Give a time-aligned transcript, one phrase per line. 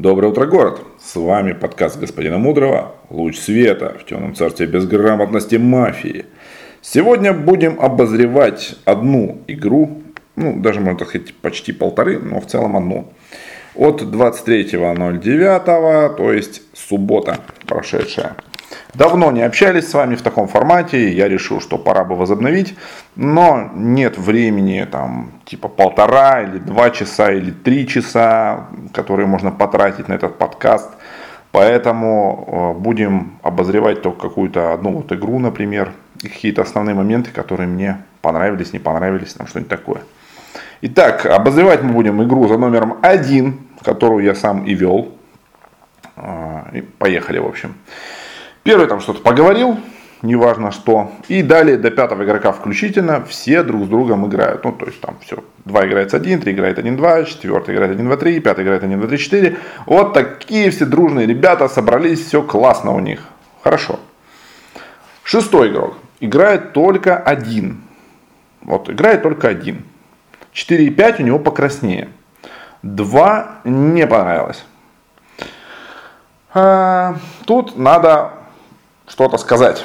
[0.00, 0.80] Доброе утро, город!
[0.98, 6.24] С вами подкаст господина Мудрого «Луч света в темном царстве безграмотности мафии».
[6.80, 10.00] Сегодня будем обозревать одну игру,
[10.36, 13.12] ну, даже, можно так сказать, почти полторы, но в целом одну.
[13.74, 17.36] От 23.09, то есть суббота
[17.66, 18.36] прошедшая.
[18.94, 22.74] Давно не общались с вами в таком формате, я решил, что пора бы возобновить,
[23.14, 30.08] но нет времени, там, типа полтора или два часа или три часа, которые можно потратить
[30.08, 30.90] на этот подкаст.
[31.52, 37.68] Поэтому э, будем обозревать только какую-то одну вот игру, например, и какие-то основные моменты, которые
[37.68, 40.02] мне понравились, не понравились, там что-нибудь такое.
[40.82, 45.12] Итак, обозревать мы будем игру за номером один, которую я сам и вел.
[46.16, 47.74] А, и поехали, в общем.
[48.62, 49.78] Первый там что-то поговорил,
[50.22, 51.12] неважно что.
[51.28, 54.64] И далее до пятого игрока включительно все друг с другом играют.
[54.64, 55.42] Ну, то есть там все.
[55.64, 58.82] Два играет с один, три играет один, два, четвертый играет один, два, три, пятый играет
[58.82, 59.58] один, два, три, четыре.
[59.86, 63.20] Вот такие все дружные ребята собрались, все классно у них.
[63.62, 63.98] Хорошо.
[65.24, 67.82] Шестой игрок играет только один.
[68.62, 69.84] Вот, играет только один.
[70.52, 72.08] 4 и 5 у него покраснее.
[72.82, 74.64] 2 не понравилось.
[76.52, 78.32] А, тут надо
[79.10, 79.84] что-то сказать.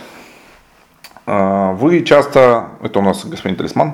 [1.25, 3.93] А, вы часто, это у нас господин талисман,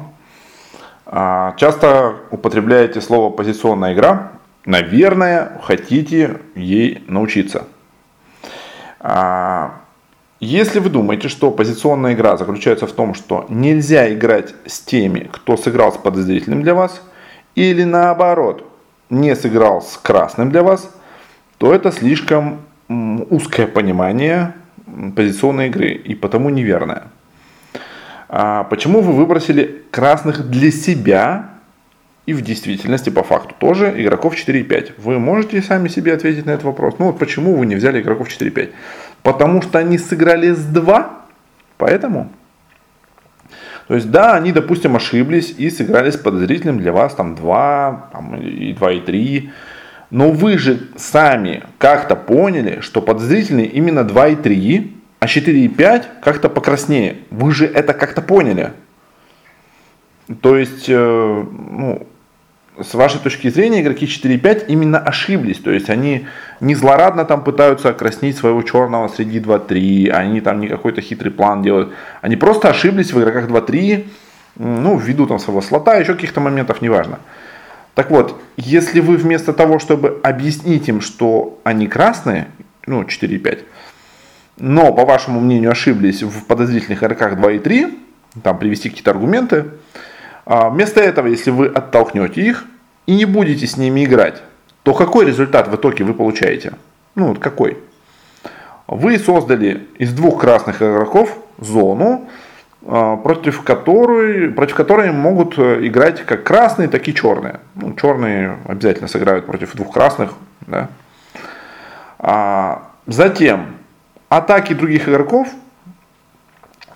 [1.06, 4.34] а, часто употребляете слово позиционная игра.
[4.66, 7.64] Наверное, хотите ей научиться.
[9.00, 9.80] А,
[10.42, 15.56] если вы думаете, что позиционная игра заключается в том, что нельзя играть с теми, кто
[15.56, 17.02] сыграл с подозрительным для вас,
[17.56, 18.70] или наоборот,
[19.10, 20.94] не сыграл с красным для вас,
[21.58, 24.54] то это слишком узкое понимание
[25.16, 27.04] позиционной игры и потому неверная.
[28.30, 31.50] А почему вы выбросили красных для себя
[32.26, 34.94] и в действительности по факту тоже игроков 4-5?
[34.98, 36.96] Вы можете сами себе ответить на этот вопрос.
[37.00, 38.70] Ну вот почему вы не взяли игроков 4-5?
[39.24, 41.26] Потому что они сыграли с 2,
[41.78, 42.32] поэтому.
[43.88, 48.36] То есть да, они, допустим, ошиблись и сыграли с подозрительным для вас там 2 там,
[48.36, 49.52] и 2 и 3.
[50.12, 55.68] Но вы же сами как-то поняли, что подозрительные именно 2 и 3, а 4 и
[55.70, 57.20] 5 как-то покраснее.
[57.30, 58.74] Вы же это как-то поняли.
[60.42, 62.08] То есть, э, ну,
[62.80, 65.60] с вашей точки зрения, игроки 4 и 5 именно ошиблись.
[65.60, 66.28] То есть они
[66.60, 71.62] не злорадно там пытаются окраснить своего черного среди 2-3, они там не какой-то хитрый план
[71.62, 71.94] делают.
[72.22, 74.08] Они просто ошиблись в игроках 2-3,
[74.58, 77.20] ну, ввиду там своего слота, еще каких-то моментов, неважно.
[77.96, 82.48] Так вот, если вы вместо того, чтобы объяснить им, что они красные,
[82.88, 83.60] ну, 4 и 5,
[84.58, 87.88] но, по вашему мнению, ошиблись в подозрительных игроках 2 и 3,
[88.44, 89.66] там привести какие-то аргументы,
[90.46, 92.66] а, вместо этого, если вы оттолкнете их
[93.06, 94.42] и не будете с ними играть,
[94.84, 96.74] то какой результат в итоге вы получаете?
[97.16, 97.78] Ну, вот какой?
[98.88, 102.30] Вы создали из двух красных игроков зону,
[102.82, 107.60] против которой, против которой могут э, играть как красные, так и черные.
[107.76, 110.34] Ну, черные обязательно сыграют против двух красных.
[110.62, 110.90] Да?
[112.18, 113.68] А затем
[114.30, 115.48] атаки других игроков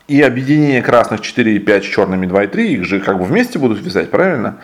[0.08, 3.26] и объединение красных 4 и 5 с черными 2 и 3, их же как бы
[3.26, 4.58] вместе будут вязать, правильно?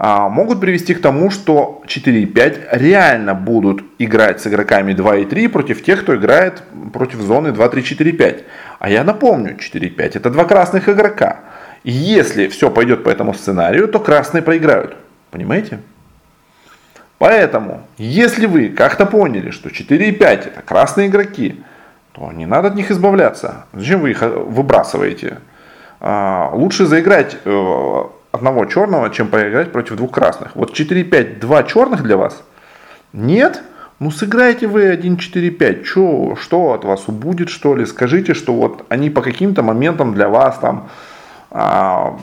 [0.00, 5.16] А, могут привести к тому, что 4 и 5 реально будут играть с игроками 2
[5.16, 8.44] и 3 против тех, кто играет против зоны 2, 3, 4, 5.
[8.78, 11.40] А я напомню, 4 и 5 это два красных игрока.
[11.82, 14.96] И если все пойдет по этому сценарию, то красные проиграют.
[15.32, 15.80] Понимаете?
[17.18, 21.60] Поэтому, если вы как-то поняли, что 4 и 5 это красные игроки,
[22.12, 23.66] то не надо от них избавляться.
[23.72, 25.38] Зачем вы их э, выбрасываете?
[25.98, 30.54] А, лучше заиграть э, одного черного, чем поиграть против двух красных.
[30.54, 32.42] Вот 4-5, два черных для вас?
[33.12, 33.62] Нет?
[33.98, 35.84] Ну сыграйте вы 1-4-5.
[35.84, 37.84] Чё, что от вас убудет, что ли?
[37.84, 40.88] Скажите, что вот они по каким-то моментам для вас там
[41.50, 42.18] а,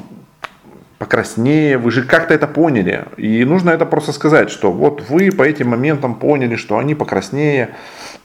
[0.98, 3.06] покраснее, вы же как-то это поняли.
[3.18, 7.76] И нужно это просто сказать, что вот вы по этим моментам поняли, что они покраснее,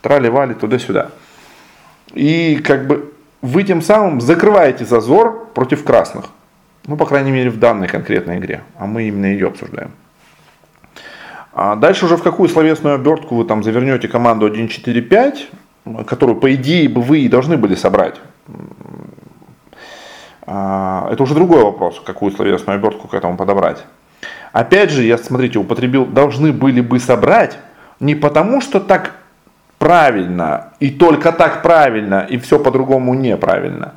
[0.01, 1.09] трали-вали туда-сюда.
[2.13, 6.25] И как бы вы тем самым закрываете зазор против красных.
[6.87, 8.63] Ну, по крайней мере, в данной конкретной игре.
[8.77, 9.91] А мы именно ее обсуждаем.
[11.53, 16.87] А дальше уже в какую словесную обертку вы там завернете команду 1-4-5, которую, по идее,
[16.89, 18.15] бы вы и должны были собрать.
[20.43, 23.85] А, это уже другой вопрос, какую словесную обертку к этому подобрать.
[24.51, 27.57] Опять же, я, смотрите, употребил «должны были бы собрать»,
[27.99, 29.15] не потому, что так
[29.77, 33.93] правильно, и только так правильно, и все по-другому неправильно,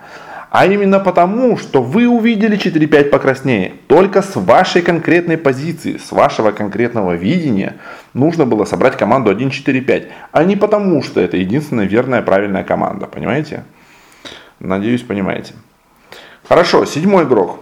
[0.55, 6.53] а именно потому, что вы увидели 4-5 покраснее только с вашей конкретной позиции, с вашего
[6.53, 7.75] конкретного видения,
[8.13, 13.65] нужно было собрать команду 1-4-5, а не потому, что это единственная верная правильная команда, понимаете?
[14.61, 15.55] Надеюсь, понимаете.
[16.49, 17.59] Хорошо, седьмой игрок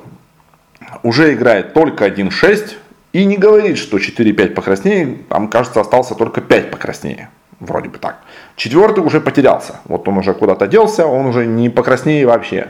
[1.02, 2.74] уже играет только 1-6
[3.14, 7.30] и не говорит, что 4-5 покраснее, там, кажется, остался только 5 покраснее.
[7.58, 8.18] Вроде бы так.
[8.56, 9.76] Четвертый уже потерялся.
[9.86, 12.68] Вот он уже куда-то делся, он уже не покраснее вообще.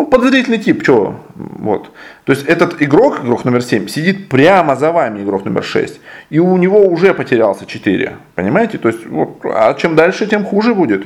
[0.00, 1.20] Он подозрительный тип, что?
[1.34, 1.90] Вот.
[2.24, 6.00] То есть этот игрок, игрок номер 7, сидит прямо за вами, игрок номер 6.
[6.30, 8.16] И у него уже потерялся 4.
[8.34, 8.78] Понимаете?
[8.78, 11.02] То есть, вот, а чем дальше, тем хуже будет.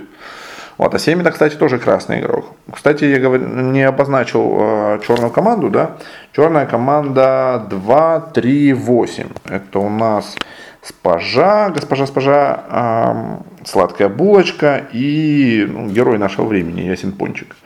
[0.79, 2.47] Вот, а 7 это, кстати, тоже красный игрок.
[2.73, 5.97] Кстати, я говорю, не обозначил э, черную команду, да?
[6.33, 9.27] Черная команда 2, 3, 8.
[9.49, 10.37] Это у нас
[10.83, 17.57] спажа, госпожа спажа, э, сладкая булочка и ну, герой нашего времени, Ясен Пончик.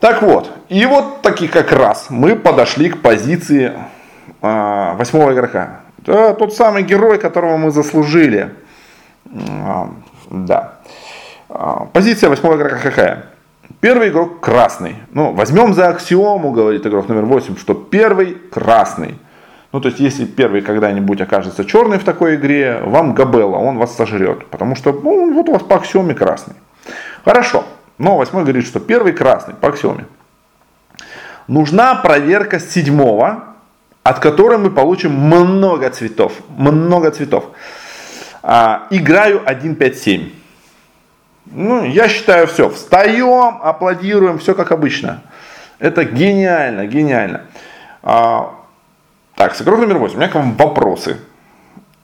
[0.00, 3.72] Так вот, и вот таки как раз мы подошли к позиции
[4.40, 5.80] э, восьмого игрока.
[6.00, 8.54] Это тот самый герой, которого мы заслужили.
[9.26, 9.84] Э,
[10.30, 10.78] да.
[11.50, 13.26] Э, позиция восьмого игрока какая?
[13.80, 14.96] Первый игрок красный.
[15.12, 19.16] Ну, возьмем за аксиому, говорит игрок номер 8, что первый красный.
[19.72, 23.94] Ну, то есть, если первый когда-нибудь окажется черный в такой игре, вам Габелла, он вас
[23.96, 24.46] сожрет.
[24.46, 26.54] Потому что, ну, вот у вас по аксиоме красный.
[27.22, 27.64] Хорошо.
[28.00, 30.06] Но восьмой говорит, что первый красный по аксиоме.
[31.48, 33.44] Нужна проверка седьмого,
[34.02, 36.32] от которой мы получим много цветов.
[36.48, 37.50] Много цветов.
[38.42, 40.32] А, играю 1-5-7.
[41.44, 42.70] Ну, я считаю, все.
[42.70, 45.22] Встаем, аплодируем, все как обычно.
[45.78, 47.42] Это гениально, гениально.
[48.02, 48.54] А,
[49.34, 50.16] так, с игрок номер 8.
[50.16, 51.18] У меня к вам вопросы.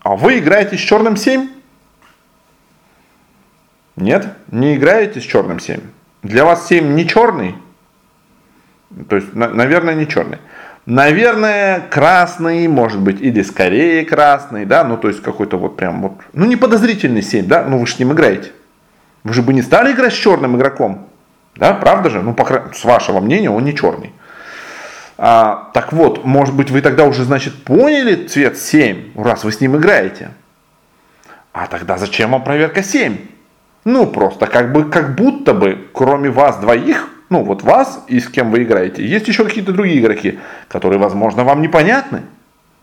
[0.02, 1.55] А вы играете с черным 7?
[3.96, 4.28] Нет?
[4.50, 5.81] Не играете с черным 7?
[6.22, 7.56] Для вас 7 не черный?
[9.08, 10.38] То есть, на, наверное, не черный.
[10.84, 16.12] Наверное, красный, может быть, или скорее красный, да, ну, то есть какой-то вот прям вот,
[16.32, 18.52] ну, не подозрительный 7, да, ну, вы же с ним играете.
[19.25, 21.08] Вы же бы не стали играть с черным игроком,
[21.56, 22.22] да, правда же?
[22.22, 24.12] Ну, по, с вашего мнения, он не черный.
[25.19, 29.60] А, так вот, может быть, вы тогда уже, значит, поняли цвет 7, раз вы с
[29.60, 30.31] ним играете.
[31.52, 33.16] А тогда зачем вам проверка 7?
[33.86, 38.26] Ну, просто как бы, как будто бы, кроме вас двоих, ну, вот вас и с
[38.26, 42.22] кем вы играете, есть еще какие-то другие игроки, которые, возможно, вам непонятны.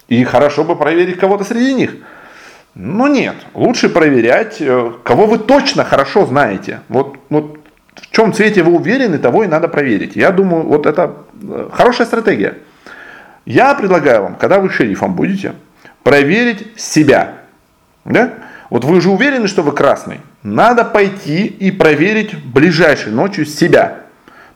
[0.08, 1.96] И хорошо бы проверить кого-то среди них.
[2.74, 6.80] Но нет, лучше проверять, э, кого вы точно хорошо знаете.
[6.88, 7.60] Вот, вот
[7.96, 10.16] в чем цвете вы уверены, того и надо проверить.
[10.16, 12.60] Я думаю, вот это э, хорошая стратегия.
[13.46, 15.52] Я предлагаю вам, когда вы шерифом будете,
[16.02, 17.34] проверить себя.
[18.06, 18.36] Да?
[18.70, 20.22] Вот вы же уверены, что вы красный.
[20.44, 24.02] Надо пойти и проверить ближайшей ночью себя.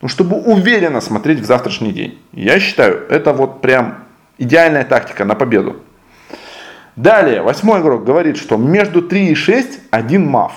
[0.01, 2.19] Ну, чтобы уверенно смотреть в завтрашний день.
[2.33, 4.03] Я считаю, это вот прям
[4.37, 5.77] идеальная тактика на победу.
[6.97, 10.51] Далее, восьмой игрок говорит, что между 3 и 6 один маф.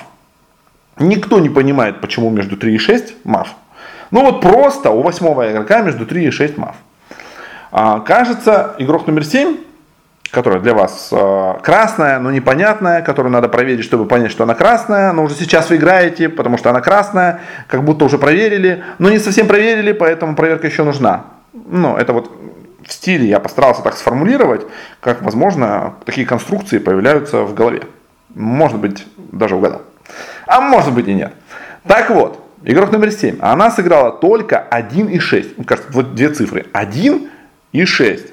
[0.99, 3.55] Никто не понимает, почему между 3 и 6 маф.
[4.11, 6.77] Ну вот просто у восьмого игрока между 3 и 6 маф.
[7.71, 9.57] А, кажется, игрок номер 7
[10.31, 15.13] которая для вас э, красная, но непонятная, которую надо проверить, чтобы понять, что она красная,
[15.13, 19.19] но уже сейчас вы играете, потому что она красная, как будто уже проверили, но не
[19.19, 21.25] совсем проверили, поэтому проверка еще нужна.
[21.53, 22.31] Ну, это вот
[22.87, 24.67] в стиле я постарался так сформулировать,
[25.01, 27.83] как, возможно, такие конструкции появляются в голове.
[28.35, 29.83] Может быть, даже угадал.
[30.47, 31.33] А может быть и нет.
[31.87, 33.39] Так вот, игрок номер 7.
[33.41, 35.59] Она сыграла только 1 и 6.
[35.59, 36.67] Мне кажется, вот две цифры.
[36.73, 37.29] 1
[37.73, 38.30] и 6.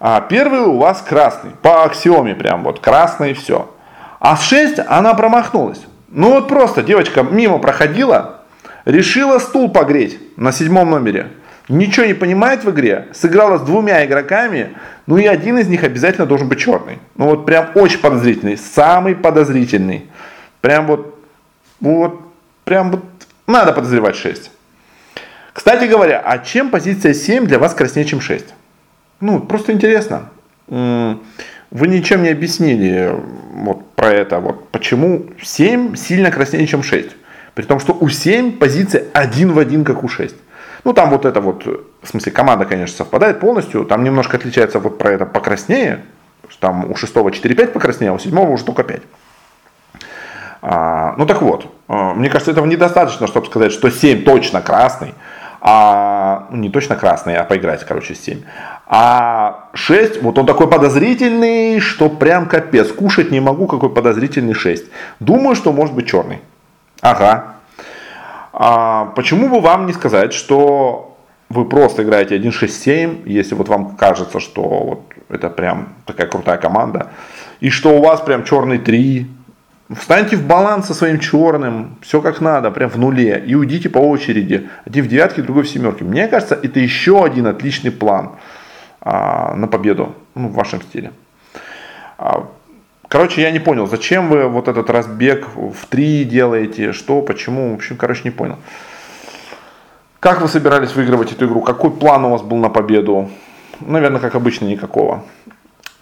[0.00, 3.70] А первый у вас красный, по аксиоме прям вот, красный все.
[4.18, 5.82] А с 6 она промахнулась.
[6.08, 8.40] Ну вот просто девочка мимо проходила,
[8.86, 11.28] решила стул погреть на седьмом номере.
[11.68, 14.74] Ничего не понимает в игре, сыграла с двумя игроками,
[15.06, 16.98] ну и один из них обязательно должен быть черный.
[17.16, 20.08] Ну вот прям очень подозрительный, самый подозрительный.
[20.62, 21.22] Прям вот,
[21.78, 22.20] вот,
[22.64, 23.04] прям вот,
[23.46, 24.50] надо подозревать 6.
[25.52, 28.46] Кстати говоря, а чем позиция 7 для вас краснее, чем 6?
[29.20, 30.30] Ну, просто интересно.
[30.68, 33.14] Вы ничем не объяснили
[33.52, 37.08] вот про это, вот почему 7 сильно краснее, чем 6.
[37.54, 40.34] При том, что у 7 позиция один в один, как у 6.
[40.84, 43.84] Ну, там вот это вот, в смысле, команда, конечно, совпадает полностью.
[43.84, 46.02] Там немножко отличается вот про это покраснее.
[46.58, 49.02] Там у 6 4-5 покраснее, а у 7 уже только 5.
[50.62, 55.14] А, ну так вот, а, мне кажется, этого недостаточно, чтобы сказать, что 7 точно красный
[55.60, 58.42] а, ну, не точно красный, а поиграть, короче, с 7.
[58.86, 64.84] А 6, вот он такой подозрительный, что прям капец, кушать не могу, какой подозрительный 6.
[65.20, 66.40] Думаю, что может быть черный.
[67.02, 67.56] Ага.
[68.52, 71.16] А, почему бы вам не сказать, что
[71.50, 77.10] вы просто играете 1-6-7, если вот вам кажется, что вот это прям такая крутая команда,
[77.60, 79.26] и что у вас прям черный 3,
[79.96, 83.98] встаньте в баланс со своим черным, все как надо, прям в нуле, и уйдите по
[83.98, 86.04] очереди, один в девятке, другой в семерке.
[86.04, 88.32] Мне кажется, это еще один отличный план
[89.00, 91.12] а, на победу ну, в вашем стиле.
[92.18, 92.48] А,
[93.08, 97.74] короче, я не понял, зачем вы вот этот разбег в 3 делаете, что, почему, в
[97.74, 98.58] общем, короче, не понял.
[100.20, 101.62] Как вы собирались выигрывать эту игру?
[101.62, 103.30] Какой план у вас был на победу?
[103.80, 105.24] Наверное, как обычно, никакого.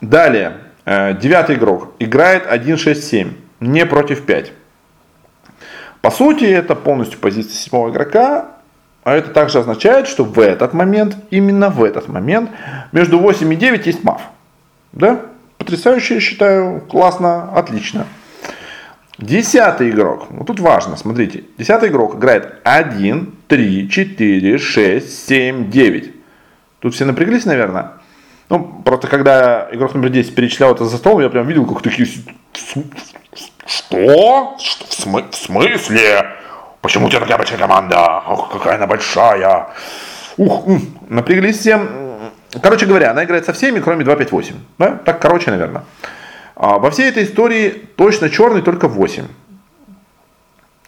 [0.00, 4.53] Далее, э, девятый игрок играет 1-6-7, не против 5.
[6.00, 8.49] По сути, это полностью позиция седьмого игрока,
[9.05, 12.50] а это также означает, что в этот момент, именно в этот момент,
[12.93, 14.23] между 8 и 9 есть маф.
[14.93, 15.23] Да?
[15.57, 18.07] Потрясающе, я считаю, классно, отлично.
[19.19, 20.27] Десятый игрок.
[20.31, 21.45] Вот тут важно, смотрите.
[21.59, 26.15] Десятый игрок играет 1, 3, 4, 6, 7, 9.
[26.79, 27.95] Тут все напряглись, наверное.
[28.49, 32.07] Ну, просто когда игрок номер 10 перечислял это за стол, я прям видел, как такие...
[33.88, 34.57] Что?
[34.57, 35.25] В, смы...
[35.30, 36.26] в смысле?
[36.83, 38.23] Почему у тебя такая большая команда?
[38.26, 39.68] Ох, какая она большая.
[40.37, 40.64] Ух,
[41.09, 41.80] напряглись все.
[42.62, 44.54] Короче говоря, она играет со всеми, кроме 258.
[44.78, 44.90] Да?
[45.04, 45.85] Так короче, наверное.
[46.54, 49.25] А во всей этой истории точно черный только 8.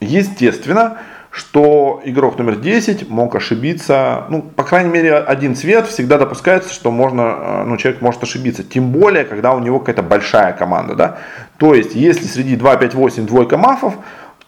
[0.00, 0.98] Естественно,
[1.30, 5.86] что игрок номер 10 мог ошибиться, ну, по крайней мере, один цвет.
[5.86, 10.02] Всегда допускается, что можно, э, ну, человек может ошибиться, тем более, когда у него какая-то
[10.02, 11.18] большая команда, да,
[11.56, 13.94] то есть, если среди 2, 5, 8 двойка мафов,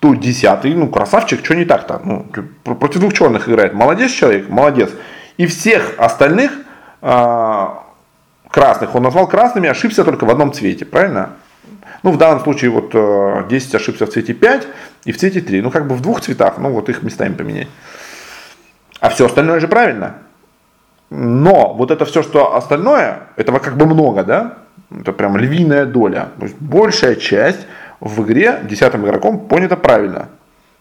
[0.01, 2.27] то 10, ну, красавчик, что не так-то, ну,
[2.65, 4.91] против двух черных играет, молодец человек, молодец,
[5.37, 6.53] и всех остальных
[7.01, 7.85] а,
[8.51, 11.31] красных он назвал красными, ошибся только в одном цвете, правильно?
[12.03, 14.67] Ну, в данном случае вот 10 э, ошибся в цвете 5
[15.04, 15.62] и в цвете 3.
[15.62, 17.68] Ну, как бы в двух цветах, ну, вот их местами поменять.
[19.00, 20.14] А все остальное же правильно.
[21.11, 24.59] Но вот это все, что остальное, этого как бы много, да?
[24.90, 26.28] Это прям львиная доля.
[26.38, 27.66] То есть большая часть
[28.00, 30.28] в игре десятым игроком понята правильно.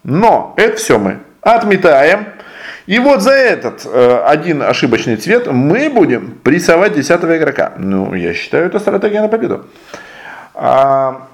[0.03, 2.27] Но это все мы отметаем.
[2.87, 7.73] И вот за этот э, один ошибочный цвет мы будем прессовать десятого игрока.
[7.77, 9.65] Ну, я считаю, это стратегия на победу.
[10.53, 11.27] А,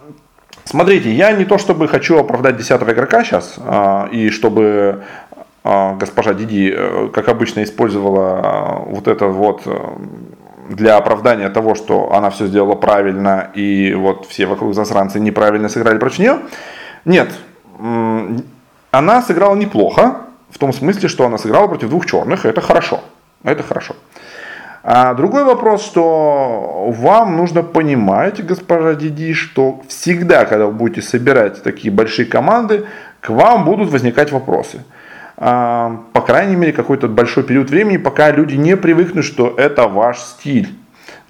[0.67, 5.03] смотрите, я не то чтобы хочу оправдать десятого игрока сейчас, а, и чтобы
[5.63, 9.77] а, госпожа Диди, э, как обычно, использовала а, вот это вот э,
[10.69, 15.97] для оправдания того, что она все сделала правильно, и вот все вокруг засранцы неправильно сыграли
[15.97, 16.39] против нее.
[17.05, 17.31] Нет,
[18.91, 23.01] она сыграла неплохо, в том смысле, что она сыграла против двух черных, это хорошо.
[23.43, 23.95] Это хорошо.
[24.89, 31.61] А другой вопрос, что вам нужно понимать, госпожа Диди, что всегда, когда вы будете собирать
[31.61, 32.85] такие большие команды,
[33.19, 34.85] к вам будут возникать вопросы.
[35.35, 40.19] А, по крайней мере, какой-то большой период времени, пока люди не привыкнут, что это ваш
[40.19, 40.69] стиль.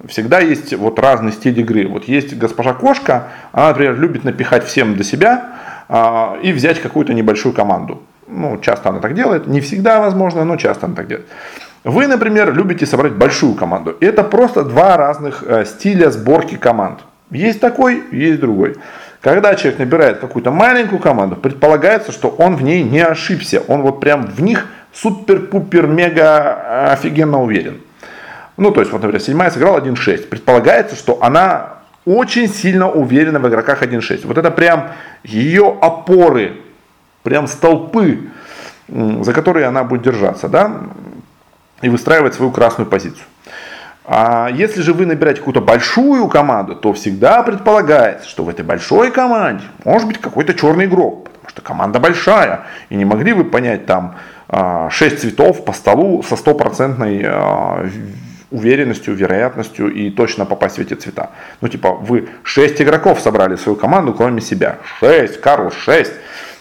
[0.06, 1.88] Всегда есть вот разный стиль игры.
[1.88, 5.56] Вот есть госпожа кошка, она, например, любит напихать всем до себя
[5.88, 8.04] а, и взять какую-то небольшую команду.
[8.28, 11.26] Ну, часто она так делает, не всегда возможно, но часто она так делает.
[11.84, 13.96] Вы, например, любите собрать большую команду.
[14.00, 17.00] Это просто два разных э, стиля сборки команд.
[17.30, 18.76] Есть такой, есть другой.
[19.20, 23.62] Когда человек набирает какую-то маленькую команду, предполагается, что он в ней не ошибся.
[23.68, 27.80] Он вот прям в них супер-пупер-мега э, офигенно уверен.
[28.56, 30.26] Ну, то есть, вот, например, седьмая сыграла 1-6.
[30.28, 34.26] Предполагается, что она очень сильно уверена в игроках 1-6.
[34.26, 34.88] Вот это прям
[35.22, 36.56] ее опоры
[37.22, 38.30] прям столпы,
[38.88, 40.80] за которые она будет держаться, да,
[41.82, 43.24] и выстраивать свою красную позицию.
[44.10, 49.10] А если же вы набираете какую-то большую команду, то всегда предполагается, что в этой большой
[49.10, 53.84] команде может быть какой-то черный игрок, потому что команда большая, и не могли вы понять
[53.84, 54.16] там
[54.48, 57.86] 6 а, цветов по столу со стопроцентной а,
[58.50, 61.30] уверенностью, вероятностью и точно попасть в эти цвета.
[61.60, 64.78] Ну типа вы 6 игроков собрали в свою команду, кроме себя.
[65.00, 66.10] 6, Карл 6.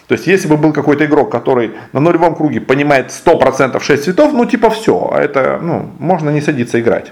[0.07, 4.33] То есть, если бы был какой-то игрок, который на нулевом круге понимает 100% 6 цветов,
[4.33, 7.11] ну, типа все, а это, ну, можно не садиться играть.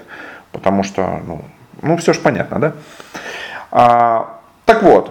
[0.50, 1.42] Потому что, ну,
[1.82, 2.72] ну все же понятно, да?
[3.70, 5.10] А, так вот,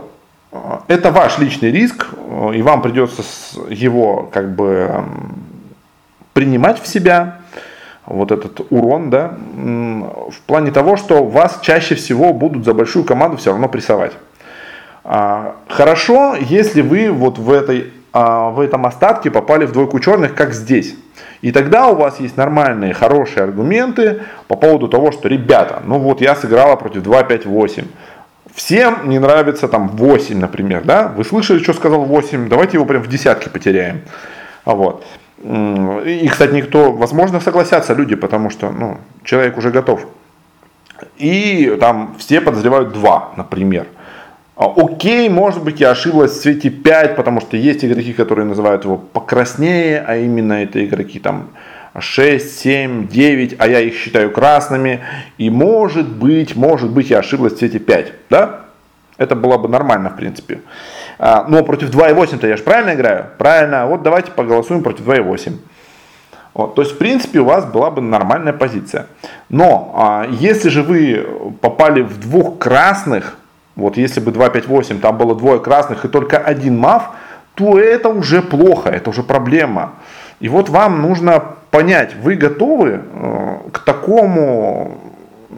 [0.88, 2.08] это ваш личный риск,
[2.54, 3.22] и вам придется
[3.70, 5.04] его как бы
[6.34, 7.38] принимать в себя,
[8.06, 13.38] вот этот урон, да, в плане того, что вас чаще всего будут за большую команду
[13.38, 14.14] все равно прессовать.
[15.08, 20.34] А, хорошо, если вы вот в, этой, а, в этом остатке попали в двойку черных,
[20.34, 20.96] как здесь.
[21.42, 26.22] И тогда у вас есть нормальные, хорошие аргументы по поводу того, что, ребята, ну вот
[26.22, 27.86] я сыграла против 2, 5, 8.
[28.56, 31.14] Всем не нравится там 8, например, да?
[31.16, 32.50] Вы слышали, что сказал 8?
[32.50, 34.02] Давайте его прям в десятке потеряем.
[34.64, 35.06] А вот.
[35.44, 40.08] И, кстати, никто, возможно, согласятся люди, потому что ну, человек уже готов.
[41.18, 43.86] И там все подозревают два, например.
[44.56, 48.86] А, окей, может быть, я ошиблась в цвете 5, потому что есть игроки, которые называют
[48.86, 51.50] его покраснее, а именно это игроки там
[52.00, 55.02] 6, 7, 9, а я их считаю красными.
[55.38, 58.14] И может быть, может быть, я ошиблась в цвете 5.
[58.30, 58.62] Да?
[59.18, 60.62] Это было бы нормально, в принципе.
[61.20, 63.26] А, но против 2.8-то я же правильно играю?
[63.38, 63.88] Правильно.
[63.88, 65.54] Вот давайте поголосуем против 2.8.
[66.54, 69.08] Вот, то есть, в принципе, у вас была бы нормальная позиция.
[69.50, 71.26] Но а, если же вы
[71.60, 73.38] попали в двух красных,
[73.76, 77.12] вот если бы 2.5.8, там было двое красных и только один мав,
[77.56, 79.94] то это уже плохо, это уже проблема.
[80.40, 84.98] И вот вам нужно понять, вы готовы э, к такому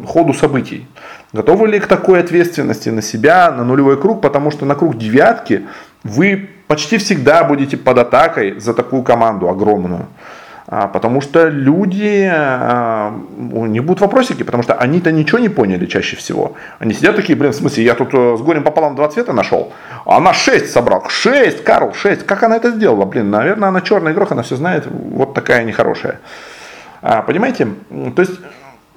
[0.06, 0.88] ходу событий.
[1.34, 5.68] Готовы ли к такой ответственности на себя, на нулевой круг, потому что на круг девятки
[6.04, 10.08] вы почти всегда будете под атакой за такую команду огромную.
[10.70, 16.18] А, потому что люди, а, не будут вопросики, потому что они-то ничего не поняли чаще
[16.18, 16.56] всего.
[16.80, 19.72] Они сидят такие, блин, в смысле, я тут э, с горем пополам два цвета нашел,
[20.06, 21.08] а она 6 собрал.
[21.08, 22.26] 6, Карл, 6.
[22.26, 23.06] Как она это сделала?
[23.06, 26.20] Блин, наверное, она черный игрок, она все знает, вот такая нехорошая.
[27.02, 27.70] А, понимаете?
[28.16, 28.34] То есть,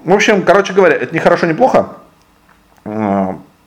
[0.05, 1.91] в общем, короче говоря, это не хорошо, не плохо.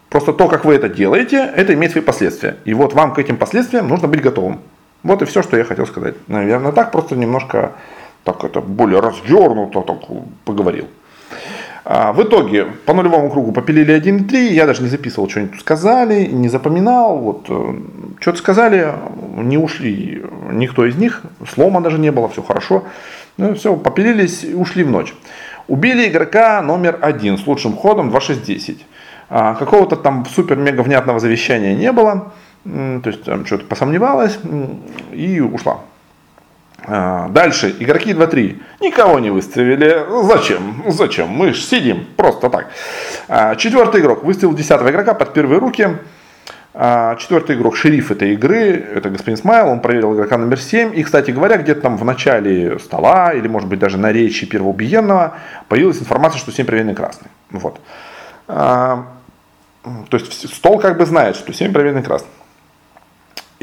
[0.10, 2.58] Просто то, как вы это делаете, это имеет свои последствия.
[2.66, 4.60] И вот вам к этим последствиям нужно быть готовым.
[5.04, 6.16] Вот и все, что я хотел сказать.
[6.28, 7.74] Наверное, так просто немножко
[8.24, 9.98] так это более развернуто так
[10.46, 10.88] поговорил.
[11.86, 15.50] А, в итоге по нулевому кругу попилили 1 3, я даже не записывал, что они
[15.50, 17.76] тут сказали, не запоминал, вот э,
[18.22, 18.94] что-то сказали,
[19.36, 22.86] не ушли никто из них, слома даже не было, все хорошо,
[23.36, 25.14] ну, все, попилились и ушли в ночь.
[25.68, 28.78] Убили игрока номер один с лучшим ходом 2-6-10.
[29.30, 32.32] А, какого-то там супер-мега внятного завещания не было,
[32.64, 34.40] то есть там что-то посомневалась
[35.12, 35.82] и ушла.
[36.86, 38.62] А, дальше, игроки 2-3.
[38.82, 40.06] Никого не выставили.
[40.24, 40.84] Зачем?
[40.88, 41.30] Зачем?
[41.30, 42.68] Мы же сидим просто так.
[43.28, 45.98] А, четвертый игрок выставил десятого игрока под первые руки.
[46.74, 50.94] А, четвертый игрок, шериф этой игры, это господин Смайл, он проверил игрока номер 7.
[50.98, 54.72] И, кстати говоря, где-то там в начале стола, или может быть даже на речи первого
[54.72, 55.38] убиенного,
[55.70, 57.30] появилась информация, что 7 проверенный красный.
[57.52, 57.80] Вот.
[58.48, 59.06] То
[60.12, 62.30] есть стол как бы знает, что 7 проверенный красный.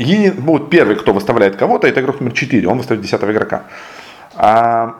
[0.01, 3.65] И вот первый, кто выставляет кого-то, это игрок номер 4, он выставит 10 игрока.
[4.35, 4.97] А,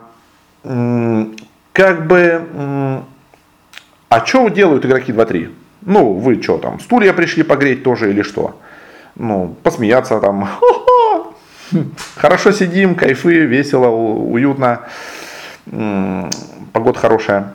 [1.73, 3.01] как бы,
[4.09, 5.51] а что делают игроки 2-3?
[5.87, 8.59] Ну, вы что там, стулья пришли погреть тоже или что?
[9.15, 10.47] Ну, посмеяться там.
[12.15, 14.81] Хорошо сидим, кайфы, весело, уютно,
[16.73, 17.53] погода хорошая.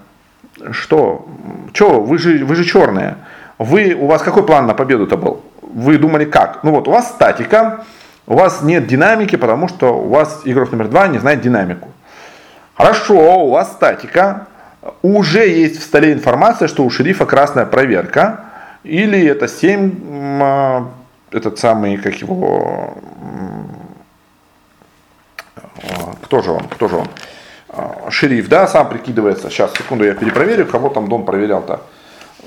[0.72, 1.28] Что?
[1.72, 2.00] Что?
[2.00, 3.18] Вы же, вы же черные.
[3.58, 5.44] Вы, у вас какой план на победу-то был?
[5.66, 6.62] Вы думали как?
[6.62, 7.84] Ну вот, у вас статика,
[8.26, 11.88] у вас нет динамики, потому что у вас игрок номер два не знает динамику.
[12.74, 14.46] Хорошо, у вас статика,
[15.02, 18.44] уже есть в столе информация, что у шерифа красная проверка,
[18.84, 20.88] или это 7, а,
[21.30, 22.94] этот самый, как его,
[25.56, 27.08] а, кто же он, кто же он,
[27.68, 31.80] а, шериф, да, сам прикидывается, сейчас, секунду, я перепроверю, кого там Дон проверял-то.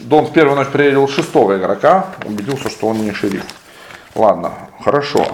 [0.01, 3.43] Дон в первую ночь проверил шестого игрока, убедился, что он не шериф.
[4.15, 4.51] Ладно,
[4.83, 5.25] хорошо.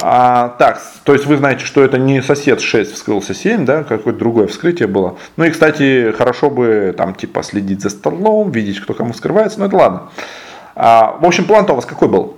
[0.00, 4.18] А, так, то есть вы знаете, что это не сосед 6 вскрылся 7, да, какое-то
[4.18, 5.16] другое вскрытие было.
[5.36, 9.66] Ну и, кстати, хорошо бы там типа следить за столом, видеть, кто кому скрывается, но
[9.66, 10.02] это ладно.
[10.76, 12.36] А, в общем, план-то у вас какой был?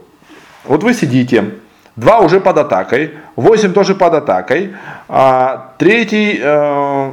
[0.65, 1.55] Вот вы сидите,
[1.97, 4.75] два уже под атакой, 8 тоже под атакой,
[5.09, 7.13] а, третий э,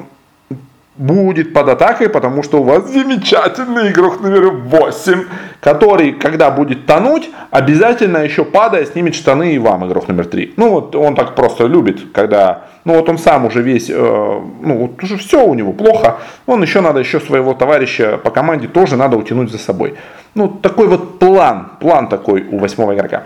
[0.98, 5.26] будет под атакой, потому что у вас замечательный игрок номер 8,
[5.60, 10.54] который, когда будет тонуть, обязательно еще падая снимет штаны и вам, игрок номер 3.
[10.58, 14.78] Ну вот он так просто любит, когда, ну вот он сам уже весь, э, ну
[14.78, 18.96] вот уже все у него плохо, он еще надо еще своего товарища по команде тоже
[18.96, 19.96] надо утянуть за собой.
[20.34, 23.24] Ну такой вот план, план такой у восьмого игрока.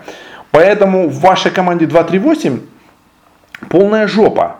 [0.50, 2.60] Поэтому в вашей команде 2-3-8
[3.70, 4.56] полная жопа.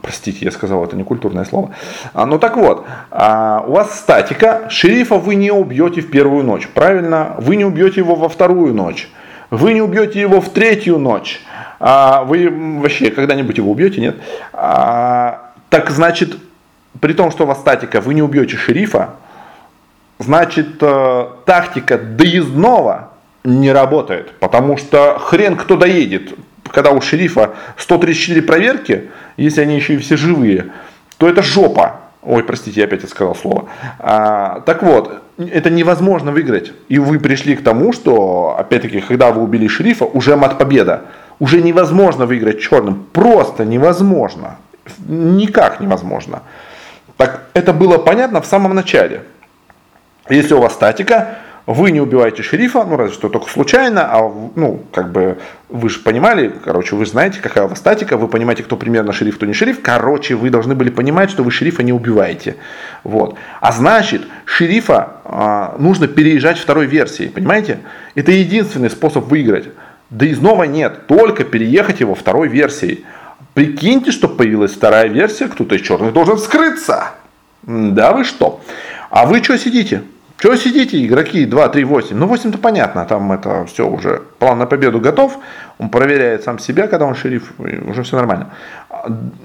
[0.00, 1.72] Простите, я сказал это некультурное слово.
[2.14, 6.68] А, ну так вот, а, у вас статика, шерифа вы не убьете в первую ночь,
[6.68, 7.34] правильно?
[7.38, 9.08] Вы не убьете его во вторую ночь.
[9.50, 11.40] Вы не убьете его в третью ночь.
[11.80, 12.48] А, вы
[12.80, 14.16] вообще когда-нибудь его убьете, нет?
[14.52, 16.36] А, так значит,
[17.00, 19.16] при том, что у вас статика, вы не убьете шерифа,
[20.20, 23.10] значит, э, тактика доездного
[23.42, 24.38] не работает.
[24.38, 26.34] Потому что хрен кто доедет
[26.72, 30.72] когда у шерифа 134 проверки, если они еще и все живые,
[31.18, 32.00] то это жопа.
[32.22, 33.68] Ой, простите, я опять сказал слово.
[33.98, 36.72] А, так вот, это невозможно выиграть.
[36.88, 41.02] И вы пришли к тому, что, опять-таки, когда вы убили шерифа, уже мат победа.
[41.40, 43.06] Уже невозможно выиграть черным.
[43.12, 44.58] Просто невозможно.
[45.08, 46.42] Никак невозможно.
[47.16, 49.22] Так это было понятно в самом начале.
[50.28, 54.82] Если у вас статика, вы не убиваете шерифа, ну разве что только случайно, а ну
[54.92, 55.38] как бы
[55.72, 59.36] вы же понимали, короче, вы знаете, какая у вас статика, вы понимаете, кто примерно шериф,
[59.36, 62.56] кто не шериф, короче, вы должны были понимать, что вы шерифа не убиваете,
[63.04, 63.36] вот.
[63.60, 67.80] А значит, шерифа а, нужно переезжать второй версии, понимаете?
[68.14, 69.68] Это единственный способ выиграть.
[70.10, 73.06] Да и снова нет, только переехать его второй версией.
[73.54, 77.12] Прикиньте, что появилась вторая версия, кто-то из черных должен скрыться.
[77.62, 78.60] Да вы что?
[79.08, 80.02] А вы что сидите?
[80.42, 82.16] Чего сидите, игроки 2, 3, 8?
[82.16, 85.38] Ну, 8-то понятно, там это все уже, план на победу готов,
[85.78, 88.50] он проверяет сам себя, когда он шериф, уже все нормально.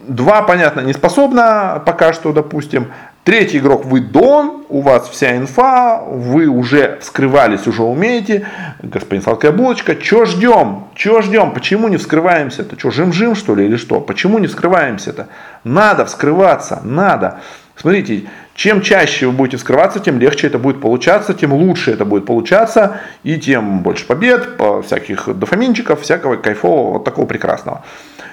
[0.07, 2.87] Два, понятно, не способна пока что, допустим.
[3.23, 8.47] Третий игрок вы Дон, у вас вся инфа, вы уже вскрывались, уже умеете.
[8.81, 10.85] Господин сладкая булочка, что ждем?
[10.95, 11.51] Чего ждем?
[11.51, 12.79] Почему не вскрываемся-то?
[12.79, 14.01] Что, жим-жим что ли или что?
[14.01, 15.27] Почему не вскрываемся-то?
[15.63, 17.41] Надо вскрываться, надо.
[17.75, 18.23] Смотрите,
[18.57, 22.99] чем чаще вы будете вскрываться, тем легче это будет получаться, тем лучше это будет получаться,
[23.23, 27.85] и тем больше побед, всяких дофаминчиков, всякого кайфового, вот такого прекрасного.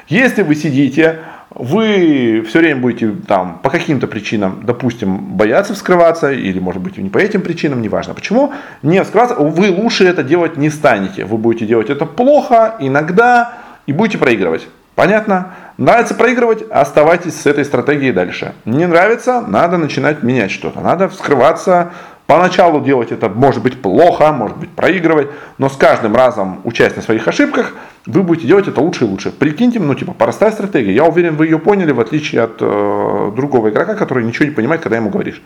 [0.09, 1.19] Если вы сидите,
[1.51, 7.11] вы все время будете там по каким-то причинам, допустим, бояться вскрываться, или может быть не
[7.11, 11.27] по этим причинам, неважно почему, не вскрываться, вы лучше это делать не станете.
[11.27, 13.53] Вы будете делать это плохо, иногда,
[13.87, 14.67] и будете проигрывать.
[14.95, 15.55] Понятно?
[15.77, 18.55] Нравится проигрывать, оставайтесь с этой стратегией дальше.
[18.65, 20.81] Не нравится, надо начинать менять что-то.
[20.81, 21.91] Надо вскрываться.
[22.27, 27.03] Поначалу делать это может быть плохо, может быть проигрывать, но с каждым разом, учась на
[27.03, 27.75] своих ошибках,
[28.07, 29.31] вы будете делать это лучше и лучше.
[29.31, 30.95] Прикиньте, ну типа простая стратегия.
[30.95, 34.81] Я уверен, вы ее поняли, в отличие от э, другого игрока, который ничего не понимает,
[34.81, 35.43] когда ему говоришь.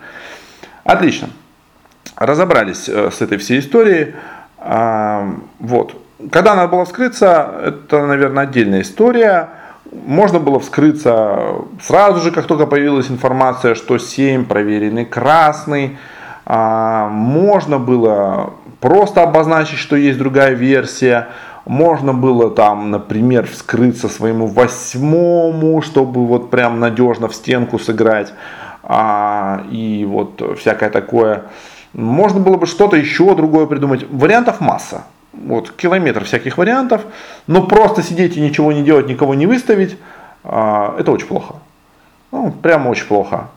[0.85, 1.29] Отлично.
[2.15, 4.13] Разобрались э, с этой всей историей.
[4.59, 6.01] Э, вот.
[6.31, 9.49] Когда надо было вскрыться, это, наверное, отдельная история.
[9.91, 15.97] Можно было вскрыться сразу же, как только появилась информация, что 7 проверенный красный.
[16.45, 21.29] А, можно было просто обозначить, что есть другая версия.
[21.65, 28.33] Можно было там, например, вскрыться своему восьмому, чтобы вот прям надежно в стенку сыграть.
[28.83, 31.45] А, и вот всякое такое.
[31.93, 34.05] Можно было бы что-то еще другое придумать.
[34.11, 37.03] Вариантов масса вот, километр всяких вариантов,
[37.47, 39.97] но просто сидеть и ничего не делать, никого не выставить,
[40.43, 41.55] а, это очень плохо.
[42.31, 43.49] Ну, прямо очень плохо.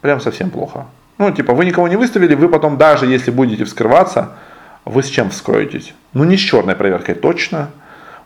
[0.00, 0.86] Прям совсем плохо.
[1.18, 4.32] Ну, типа, вы никого не выставили, вы потом, даже если будете вскрываться,
[4.84, 5.94] вы с чем вскроетесь?
[6.12, 7.70] Ну, не с черной проверкой точно,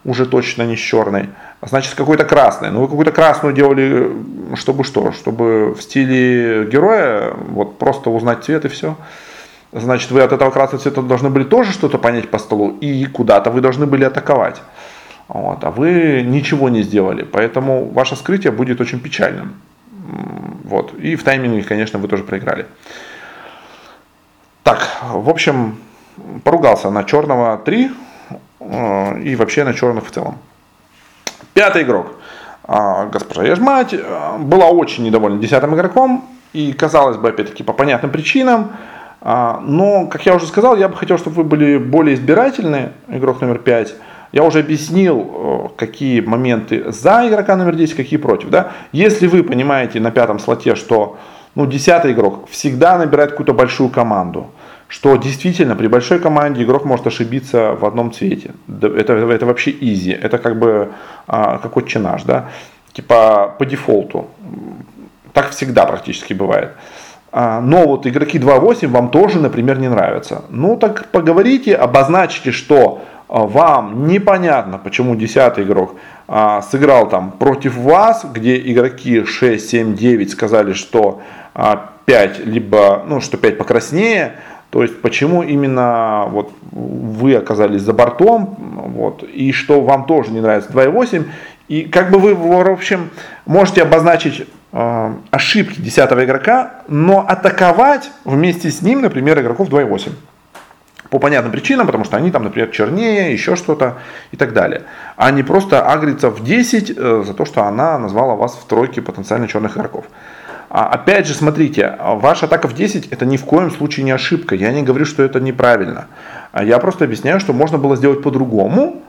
[0.05, 1.29] уже точно не с черной,
[1.61, 2.71] а значит, с какой-то красной.
[2.71, 4.11] Ну, вы какую-то красную делали,
[4.55, 5.13] чтобы что?
[5.13, 8.97] Чтобы в стиле героя, вот просто узнать цвет и все.
[9.73, 13.51] Значит, вы от этого красного цвета должны были тоже что-то понять по столу, и куда-то
[13.51, 14.63] вы должны были атаковать.
[15.29, 19.61] Вот, а вы ничего не сделали, поэтому ваше скрытие будет очень печальным.
[20.65, 22.67] Вот, и в тайминге, конечно, вы тоже проиграли.
[24.63, 25.77] Так, в общем,
[26.45, 27.91] поругался на черного 3
[28.61, 30.39] э, и вообще на черных в целом.
[31.55, 32.13] Пятый игрок.
[32.65, 36.27] А, госпожа Ежмать э, была очень недовольна десятым игроком.
[36.53, 38.73] И казалось бы, опять-таки, по понятным причинам,
[39.21, 43.59] но, как я уже сказал, я бы хотел, чтобы вы были более избирательны, игрок номер
[43.59, 43.95] 5.
[44.33, 48.51] Я уже объяснил, э, какие моменты за игрока номер 10, какие против.
[48.51, 48.73] Да?
[48.93, 51.17] Если вы понимаете на пятом слоте, что
[51.55, 54.51] ну, десятый игрок всегда набирает какую-то большую команду,
[54.87, 58.53] что действительно при большой команде игрок может ошибиться в одном цвете.
[58.69, 60.13] Это, это вообще изи.
[60.13, 60.93] Это как бы
[61.27, 62.51] а, как отче наш, да?
[62.93, 64.29] Типа по дефолту.
[65.33, 66.73] Так всегда практически бывает.
[67.31, 70.45] А, но вот игроки 2.8 вам тоже, например, не нравятся.
[70.49, 75.95] Ну так поговорите, обозначьте, что а, вам непонятно, почему 10 игрок
[76.27, 81.21] а, сыграл там против вас, где игроки 6, 7, 9 сказали, что
[82.07, 84.37] 5, либо, ну, что 5 покраснее,
[84.71, 88.57] то есть почему именно вот вы оказались за бортом,
[88.95, 91.25] вот, и что вам тоже не нравится 2.8,
[91.69, 93.11] и как бы вы, в общем,
[93.45, 100.13] можете обозначить ошибки 10 игрока, но атаковать вместе с ним, например, игроков 2.8.
[101.11, 103.97] По понятным причинам, потому что они там, например, чернее, еще что-то
[104.31, 104.83] и так далее.
[105.17, 109.01] А не просто агриться в 10 э, за то, что она назвала вас в тройке
[109.01, 110.05] потенциально черных игроков.
[110.71, 114.55] А, опять же, смотрите, ваша атака в 10 это ни в коем случае не ошибка.
[114.55, 116.09] Я не говорю, что это неправильно.
[116.53, 119.03] А я просто объясняю, что можно было сделать по-другому.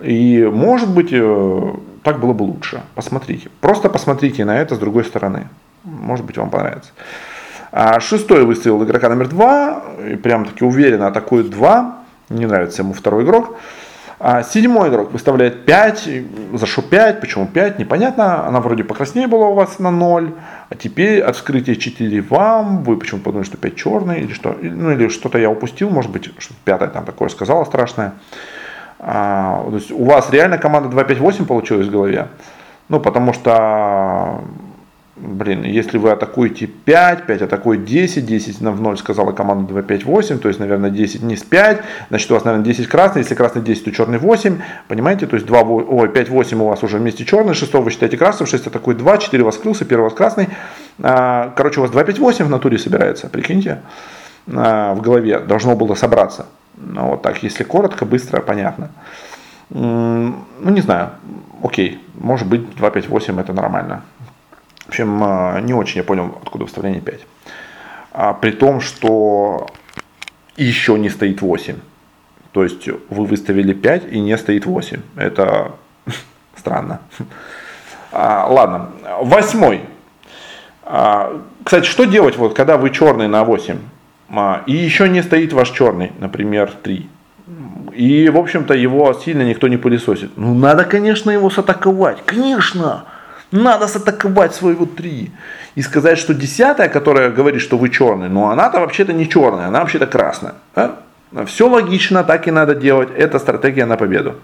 [0.00, 1.72] И может быть э,
[2.04, 2.82] так было бы лучше.
[2.94, 3.50] Посмотрите.
[3.60, 5.48] Просто посмотрите на это с другой стороны.
[5.82, 6.92] Может быть, вам понравится.
[7.72, 9.82] А шестой выставил игрока номер два.
[10.08, 11.98] И прям таки уверенно атакует два.
[12.28, 13.56] Не нравится ему второй игрок.
[14.20, 16.08] А седьмой игрок выставляет 5,
[16.54, 20.32] за что 5, почему 5, непонятно, она вроде покраснее была у вас на 0,
[20.70, 24.92] а теперь от вскрытия 4 вам, вы почему подумали, что 5 черный, или что, ну
[24.92, 28.14] или что-то я упустил, может быть, что пятое там такое сказала страшное.
[29.06, 32.28] А, то есть у вас реально команда 2-5-8 получилась в голове,
[32.88, 34.40] ну потому что
[35.16, 39.82] блин, если вы атакуете 5, 5 атакует 10, 10 на в 0 сказала команда 2,
[39.82, 43.22] 5, 8, то есть, наверное, 10 не с 5, значит, у вас, наверное, 10 красный,
[43.22, 46.82] если красный 10, то черный 8, понимаете, то есть 2, ой, 5, 8 у вас
[46.82, 50.00] уже вместе черный, 6 вы считаете красным, 6 атакует 2, 4 у вас скрылся, 1
[50.00, 50.48] у вас красный,
[51.02, 53.82] а, короче, у вас 2, 5, 8 в натуре собирается, прикиньте,
[54.52, 58.90] а, в голове должно было собраться, ну, вот так, если коротко, быстро, понятно.
[59.70, 61.10] Ну, не знаю,
[61.62, 64.02] окей, может быть, 2, 5, 8 это нормально.
[64.84, 67.20] В общем, а, не очень я понял, откуда вставление 5.
[68.12, 69.68] А, при том, что
[70.56, 71.76] еще не стоит 8.
[72.52, 75.00] То есть вы выставили 5 и не стоит 8.
[75.16, 75.72] Это
[76.56, 77.00] странно.
[78.12, 78.90] А, ладно,
[79.22, 79.80] восьмой.
[80.82, 83.80] А, кстати, что делать, вот, когда вы черный на 8, а,
[84.66, 87.08] и еще не стоит ваш черный, например, 3.
[87.92, 90.30] И, в общем-то, его сильно никто не пылесосит.
[90.36, 92.22] Ну, надо, конечно, его сатаковать.
[92.26, 93.04] Конечно!
[93.52, 95.30] Надо сатаковать своего три.
[95.76, 99.80] И сказать, что десятая, которая говорит, что вы черный, но она-то вообще-то не черная, она
[99.80, 100.54] вообще-то красная.
[100.74, 100.96] Да?
[101.46, 103.10] Все логично, так и надо делать.
[103.16, 104.34] Это стратегия на победу.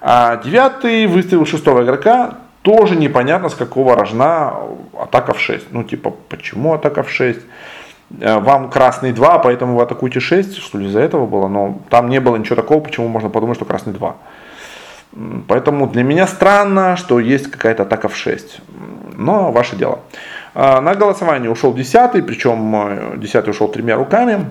[0.00, 2.34] А девятый выставил шестого игрока.
[2.62, 4.54] Тоже непонятно, с какого рожна
[4.96, 5.72] атака в 6.
[5.72, 7.40] Ну, типа, почему атака в 6?
[8.20, 11.48] Э, вам красный 2, поэтому вы атакуете 6, что ли, из-за этого было.
[11.48, 14.16] Но там не было ничего такого, почему можно подумать, что красный 2.
[15.48, 18.60] Поэтому для меня странно, что есть какая-то атака в 6.
[19.16, 20.00] Но ваше дело.
[20.54, 24.50] А, на голосование ушел 10, причем 10 э, ушел тремя руками.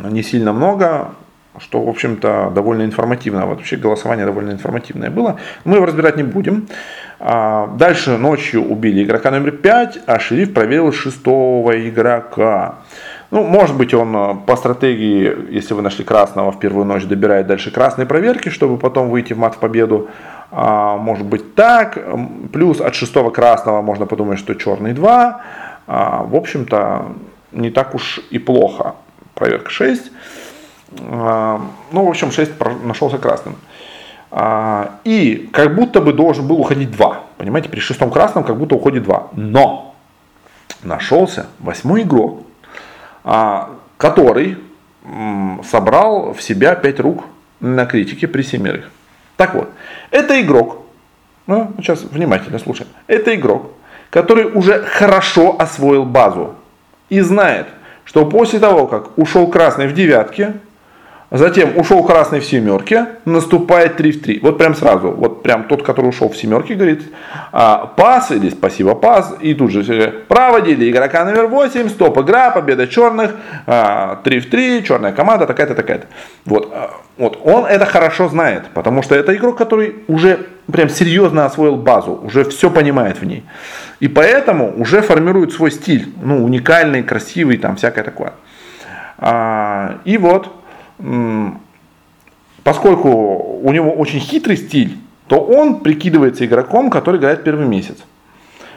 [0.00, 1.10] Не сильно много,
[1.60, 3.46] что, в общем-то, довольно информативно.
[3.46, 5.38] Вот вообще голосование довольно информативное было.
[5.64, 6.68] Мы его разбирать не будем.
[7.20, 12.76] А, дальше ночью убили игрока номер 5, а шериф проверил шестого игрока.
[13.30, 17.46] Ну, может быть, он э, по стратегии, если вы нашли красного в первую ночь, добирает
[17.46, 20.08] дальше красные проверки, чтобы потом выйти в мат в победу.
[20.50, 21.98] А, может быть так.
[22.52, 25.40] Плюс от шестого красного можно подумать, что черный 2.
[25.86, 27.06] А, в общем-то,
[27.52, 28.94] не так уж и плохо.
[29.34, 30.10] Проверка 6.
[31.00, 31.60] А,
[31.92, 32.52] ну, в общем, 6
[32.84, 33.56] нашелся красным.
[34.30, 37.20] А, и как будто бы должен был уходить 2.
[37.36, 39.28] Понимаете, при шестом красном как будто уходит 2.
[39.32, 39.94] Но
[40.82, 42.42] нашелся восьмой игрок,
[43.24, 44.58] а, который
[45.64, 47.24] собрал в себя пять рук
[47.60, 48.90] на критике при семерых.
[49.36, 49.70] Так вот,
[50.10, 50.84] это игрок,
[51.46, 53.72] ну, сейчас внимательно слушаем, это игрок,
[54.10, 56.54] который уже хорошо освоил базу
[57.08, 57.68] и знает,
[58.04, 60.54] что после того, как ушел красный в девятке,
[61.30, 64.40] Затем ушел красный в семерке, наступает 3 в 3.
[64.42, 67.02] Вот прям сразу, вот прям тот, который ушел в семерке, говорит,
[67.52, 72.86] а, пас или спасибо пас, и тут же проводили игрока номер 8, стоп игра, победа
[72.86, 73.36] черных,
[73.66, 76.06] а, 3 в 3, черная команда, такая-то, такая-то.
[76.46, 81.44] Вот, а, вот, он это хорошо знает, потому что это игрок, который уже прям серьезно
[81.44, 83.44] освоил базу, уже все понимает в ней.
[84.00, 88.32] И поэтому уже формирует свой стиль, ну, уникальный, красивый, там, всякое такое.
[89.18, 90.57] А, и вот,
[92.64, 97.98] поскольку у него очень хитрый стиль, то он прикидывается игроком, который играет первый месяц.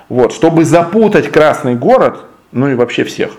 [0.10, 3.32] Вот, чтобы запутать красный город, ну и вообще всех.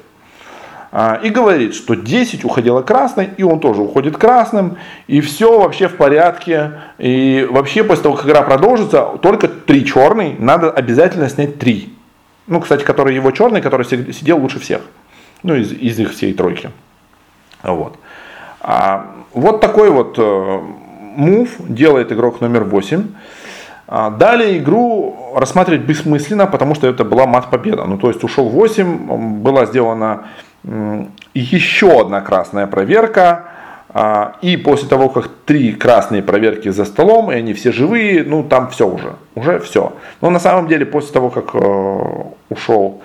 [0.94, 5.88] А, и говорит, что 10 уходило красной, и он тоже уходит красным, и все вообще
[5.88, 6.72] в порядке.
[6.98, 11.94] И вообще после того, как игра продолжится, только 3 черный, надо обязательно снять 3.
[12.46, 14.82] Ну, кстати, который его черный, который сидел лучше всех.
[15.42, 16.70] Ну, из, из их всей тройки.
[17.62, 17.96] Вот.
[18.62, 20.60] А, вот такой вот э,
[21.16, 23.06] мув делает игрок номер 8.
[23.88, 27.84] А, далее игру рассматривать бессмысленно, потому что это была мат-победа.
[27.84, 30.28] Ну, то есть ушел 8, была сделана
[31.34, 33.46] еще одна красная проверка.
[33.94, 38.42] А, и после того, как три красные проверки за столом, и они все живые, ну
[38.42, 39.92] там все уже, уже все.
[40.22, 43.02] Но на самом деле после того, как э, ушел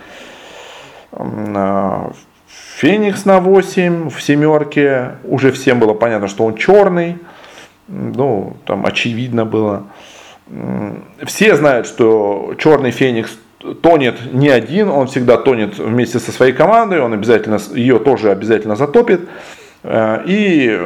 [2.77, 5.13] Феникс на 8 в семерке.
[5.23, 7.17] Уже всем было понятно, что он черный.
[7.87, 9.87] Ну, там очевидно было.
[11.23, 13.31] Все знают, что черный Феникс
[13.81, 18.75] тонет не один, он всегда тонет вместе со своей командой, он обязательно ее тоже обязательно
[18.75, 19.21] затопит.
[19.83, 20.79] Э, и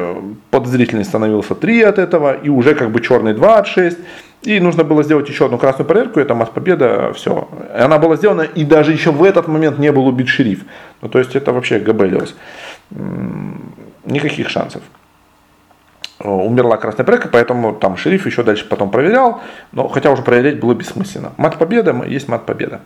[0.50, 3.98] подозрительный становился 3 от этого, и уже как бы черный 2 от 6.
[4.42, 7.48] И нужно было сделать еще одну красную проверку, это масс победа, все.
[7.74, 10.64] Она была сделана, и даже еще в этот момент не был убит шериф.
[11.00, 12.34] Ну, то есть это вообще габелиос.
[14.04, 14.82] Никаких шансов.
[16.18, 20.74] умерла красная проверка, поэтому там шериф еще дальше потом проверял, но хотя уже проверять было
[20.74, 21.32] бессмысленно.
[21.36, 22.80] Мат победа есть мат победа.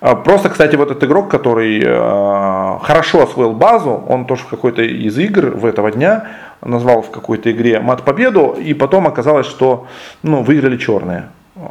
[0.00, 4.82] А, просто, кстати, вот этот игрок, который э, хорошо освоил базу, он тоже в какой-то
[4.82, 6.28] из игр в этого дня
[6.62, 9.86] назвал в какой-то игре мат победу, и потом оказалось, что
[10.22, 11.28] ну, выиграли черные.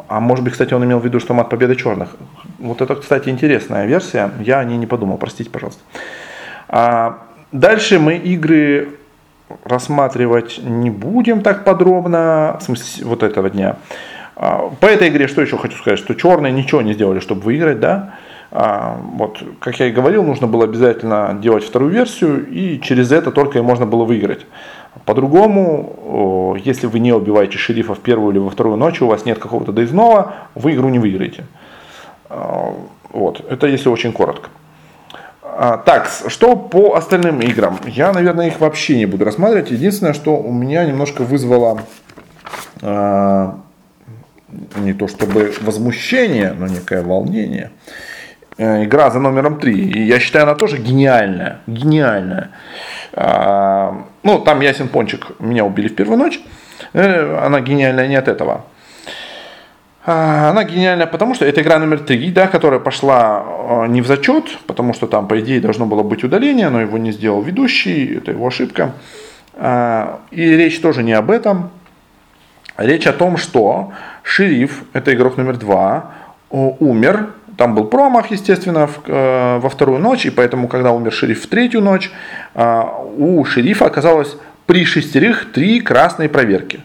[0.08, 2.10] А может быть, кстати, он имел в виду, что мат победа черных.
[2.60, 4.32] Вот это, кстати, интересная версия.
[4.40, 5.82] Я о ней не подумал, простите, пожалуйста.
[6.68, 8.90] А дальше мы игры
[9.64, 13.78] рассматривать не будем так подробно, в смысле вот этого дня.
[14.42, 17.82] А, по этой игре что еще хочу сказать, что черные ничего не сделали, чтобы выиграть,
[17.82, 18.16] да.
[18.52, 23.32] А, вот, как я и говорил, нужно было обязательно делать вторую версию, и через это
[23.32, 24.46] только и можно было выиграть.
[25.06, 29.40] По-другому, если вы не убиваете шерифа в первую или во вторую ночь, у вас нет
[29.40, 31.44] какого-то доездного, вы игру не выиграете.
[32.30, 32.74] А,
[33.12, 34.50] вот, это если очень коротко.
[35.86, 37.78] Так, что по остальным играм?
[37.86, 39.70] Я, наверное, их вообще не буду рассматривать.
[39.70, 41.82] Единственное, что у меня немножко вызвало
[44.78, 47.72] не то чтобы возмущение, но некое волнение.
[48.58, 49.74] Э, игра за номером 3.
[49.74, 51.60] И я считаю, она тоже гениальная.
[51.68, 52.50] Гениальная.
[53.14, 56.40] А, ну, там Ясен Пончик меня убили в первую ночь.
[56.94, 58.66] Э, она гениальная не от этого.
[60.06, 64.08] А, она гениальная, потому что это игра номер 3, да, которая пошла э, не в
[64.08, 68.18] зачет, потому что там, по идее, должно было быть удаление, но его не сделал ведущий,
[68.18, 68.94] это его ошибка.
[69.56, 71.70] А, и речь тоже не об этом.
[72.80, 73.92] Речь о том, что
[74.24, 76.12] Шериф, это игрок номер два,
[76.50, 77.34] умер.
[77.58, 81.48] Там был промах, естественно, в, э, во вторую ночь, и поэтому, когда умер шериф в
[81.48, 82.10] третью ночь,
[82.56, 82.84] э,
[83.18, 86.80] у шерифа оказалось при шестерых три красные проверки.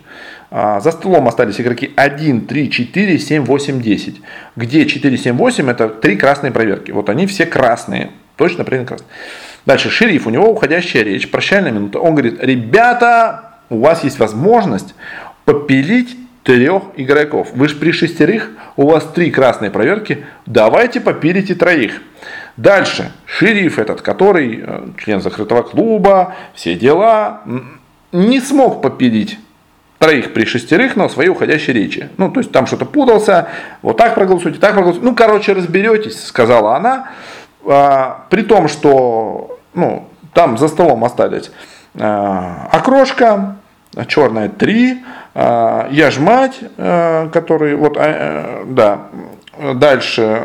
[0.50, 4.20] Э, за столом остались игроки 1, 3, 4, 7, 8, 10.
[4.56, 6.90] Где 4, 7, 8 это три красные проверки.
[6.90, 8.10] Вот они все красные.
[8.34, 9.08] Точно принято красные.
[9.66, 12.00] Дальше шериф, у него уходящая речь, прощальная минута.
[12.00, 14.94] Он говорит, ребята, у вас есть возможность
[15.44, 17.48] попилить трех игроков.
[17.54, 22.02] Вы же при шестерых, у вас три красные проверки, давайте попилите троих.
[22.56, 27.42] Дальше, шериф этот, который э, член закрытого клуба, все дела,
[28.12, 29.38] не смог попилить
[29.98, 32.10] троих при шестерых на своей уходящей речи.
[32.16, 33.48] Ну, то есть там что-то путался,
[33.82, 35.06] вот так проголосуйте, так проголосуйте.
[35.06, 37.10] Ну, короче, разберетесь, сказала она.
[37.66, 41.50] А, при том, что ну, там за столом остались
[41.98, 43.56] а, окрошка,
[44.06, 49.08] черная 3, а, я ж мать, а, который, вот, а, да,
[49.74, 50.42] дальше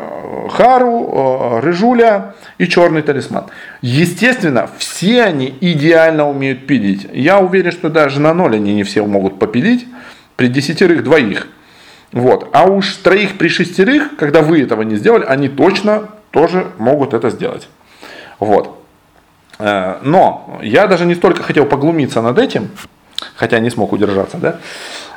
[0.49, 3.45] Хару, Рыжуля и черный талисман.
[3.82, 7.08] Естественно, все они идеально умеют пилить.
[7.13, 9.88] Я уверен, что даже на ноль они не все могут попилить,
[10.36, 11.47] при десятерых двоих.
[12.13, 12.49] Вот.
[12.54, 17.30] А уж троих при шестерых, когда вы этого не сделали, они точно тоже могут это
[17.30, 17.67] сделать.
[18.39, 18.82] Вот.
[19.60, 22.69] Э, но я даже не столько хотел поглумиться над этим,
[23.39, 24.58] хотя не смог удержаться, да?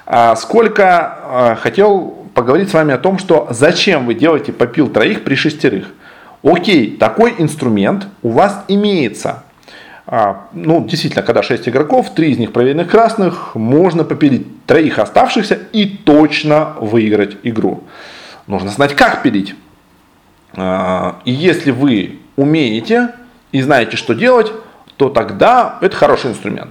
[0.07, 5.25] А сколько а, хотел поговорить с вами о том, что зачем вы делаете попил троих
[5.25, 5.87] при шестерых.
[6.45, 9.43] Окей, такой инструмент у вас имеется.
[10.07, 15.59] А, ну, действительно, когда 6 игроков, 3 из них проверенных красных, можно попилить троих оставшихся
[15.73, 17.83] и точно выиграть игру.
[18.47, 19.57] Нужно знать, как пилить.
[20.55, 23.11] А, и если вы умеете
[23.51, 24.53] и знаете, что делать,
[24.97, 26.71] то тогда это хороший инструмент.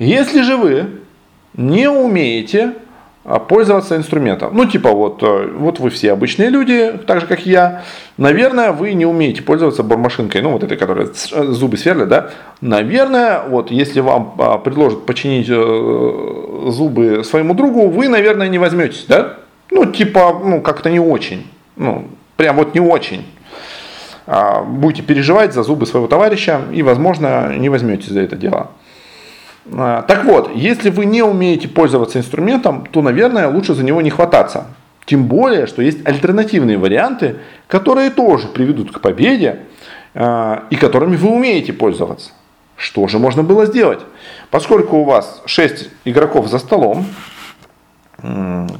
[0.00, 0.86] Если же вы
[1.54, 2.72] не умеете
[3.22, 4.56] а, пользоваться инструментом.
[4.56, 7.82] Ну, типа, вот, э, вот вы все обычные люди, так же, как я.
[8.16, 12.30] Наверное, вы не умеете пользоваться бормашинкой, ну, вот этой, которая э, зубы сверлит, да.
[12.62, 19.04] Наверное, вот, если вам а, предложат починить э, зубы своему другу, вы, наверное, не возьметесь,
[19.06, 19.36] да.
[19.70, 21.46] Ну, типа, ну, как-то не очень.
[21.76, 23.26] Ну, прям вот не очень.
[24.26, 28.70] А, будете переживать за зубы своего товарища и, возможно, не возьметесь за это дело.
[29.72, 34.10] А, так вот, если вы не умеете пользоваться инструментом, то, наверное, лучше за него не
[34.10, 34.66] хвататься.
[35.04, 39.60] Тем более, что есть альтернативные варианты, которые тоже приведут к победе
[40.14, 42.32] а, и которыми вы умеете пользоваться.
[42.76, 44.00] Что же можно было сделать?
[44.50, 47.04] Поскольку у вас 6 игроков за столом,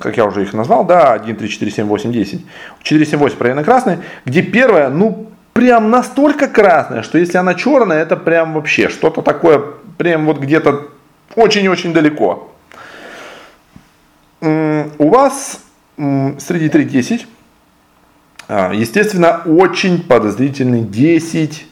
[0.01, 2.47] как я уже их назвал, да, 1, 3, 4, 7, 8, 10.
[2.83, 5.29] 4, 7, 8 проверено красные, где первая, ну,
[5.61, 9.63] прям настолько красная, что если она черная, это прям вообще что-то такое
[9.99, 10.89] прям вот где-то
[11.37, 12.51] очень-очень далеко.
[14.41, 15.61] У вас
[15.99, 17.27] среди 3-10,
[18.49, 21.67] а, естественно, очень подозрительный 10,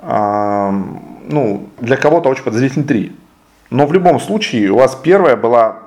[0.00, 0.72] а,
[1.28, 3.12] ну, для кого-то очень подозрительный 3.
[3.70, 5.84] Но в любом случае у вас первая была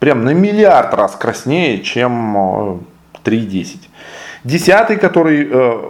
[0.00, 2.82] прям на миллиард раз краснее, чем
[3.22, 3.76] 3.10.
[3.76, 3.78] Э,
[4.42, 5.82] Десятый, который э,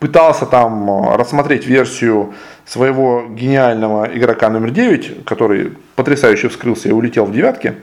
[0.00, 7.24] пытался там э, рассмотреть версию своего гениального игрока номер 9, который потрясающе вскрылся и улетел
[7.24, 7.76] в девятке.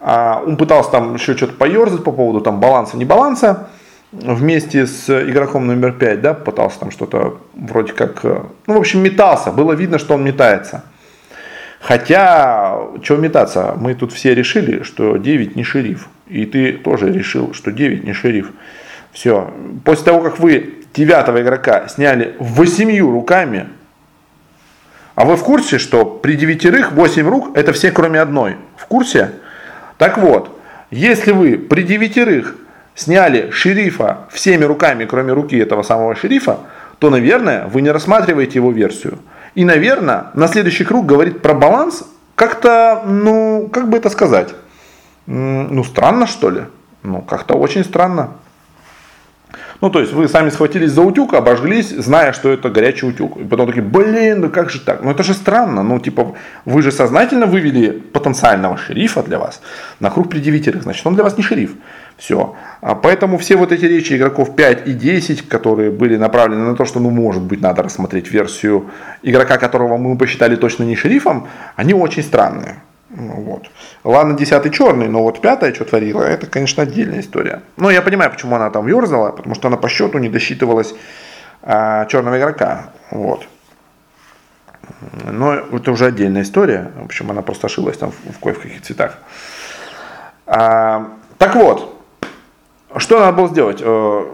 [0.00, 3.68] А он пытался там еще что-то поерзать по поводу там баланса, не баланса.
[4.12, 9.00] Вместе с игроком номер 5, да, пытался там что-то вроде как, э, ну, в общем,
[9.02, 9.52] метался.
[9.52, 10.84] Было видно, что он метается.
[11.80, 16.08] Хотя, чего метаться, мы тут все решили, что 9 не шериф.
[16.28, 18.52] И ты тоже решил, что 9 не шериф.
[19.12, 19.52] Все.
[19.84, 23.68] После того, как вы девятого игрока сняли восемью руками,
[25.14, 28.56] а вы в курсе, что при девятерых 8 рук это все кроме одной?
[28.76, 29.32] В курсе?
[29.98, 30.58] Так вот,
[30.90, 32.56] если вы при девятерых
[32.94, 36.60] сняли шерифа всеми руками, кроме руки этого самого шерифа,
[36.98, 39.18] то, наверное, вы не рассматриваете его версию.
[39.54, 44.54] И, наверное, на следующий круг говорит про баланс как-то, ну, как бы это сказать,
[45.26, 46.62] ну, странно, что ли?
[47.02, 48.30] Ну, как-то очень странно.
[49.82, 53.36] Ну, то есть вы сами схватились за утюг, обожглись, зная, что это горячий утюг.
[53.36, 55.02] И потом такие, блин, ну как же так?
[55.02, 55.82] Ну это же странно.
[55.82, 59.60] Ну, типа, вы же сознательно вывели потенциального шерифа для вас
[59.98, 60.84] на круг девятерых.
[60.84, 61.72] Значит, он для вас не шериф.
[62.16, 62.54] Все.
[62.80, 66.84] А поэтому все вот эти речи игроков 5 и 10, которые были направлены на то,
[66.84, 68.88] что, ну, может быть, надо рассмотреть версию
[69.24, 72.76] игрока, которого мы посчитали точно не шерифом, они очень странные.
[73.14, 73.70] Ну, вот.
[74.04, 77.62] Ладно, десятый черный, но вот пятая, что творила, это, конечно, отдельная история.
[77.76, 80.94] Но я понимаю, почему она там ерзала, потому что она по счету не досчитывалась
[81.62, 82.92] а, черного игрока.
[83.10, 83.46] Вот.
[85.24, 86.90] Но это уже отдельная история.
[86.96, 89.18] В общем, она просто ошиблась там в, в кое-каких цветах.
[90.46, 91.94] А, так вот,
[92.96, 93.80] что надо было сделать?
[93.80, 94.24] Э,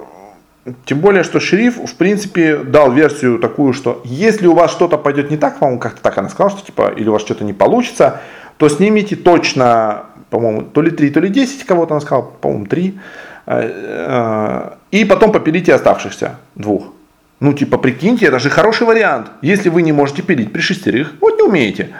[0.84, 5.30] тем более, что шериф, в принципе, дал версию такую, что если у вас что-то пойдет
[5.30, 8.20] не так, по-моему, как-то так она сказала, что типа, или у вас что-то не получится,
[8.58, 13.00] то снимите точно, по-моему, то ли 3, то ли 10, кого-то он сказал, по-моему, 3.
[13.46, 16.92] Э, э, и потом попилите оставшихся двух.
[17.40, 19.30] Ну, типа, прикиньте, это же хороший вариант.
[19.42, 21.94] Если вы не можете пилить при шестерых, вот не умеете,